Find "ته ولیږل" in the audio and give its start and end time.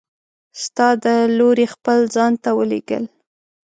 2.43-3.03